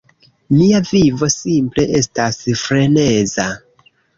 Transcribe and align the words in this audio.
Mia 0.53 0.79
vivo 0.87 1.29
simple 1.35 1.87
estas 2.01 2.41
freneza 2.65 3.47